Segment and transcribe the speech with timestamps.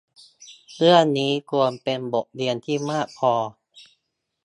[0.77, 3.33] เรื่องนี้ควรเป็นบทเรียนที่มากพอ